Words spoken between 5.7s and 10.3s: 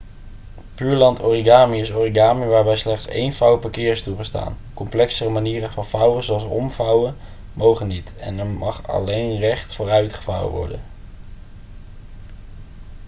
van vouwen zoals omvouwen mogen niet en er mag alleen recht vooruit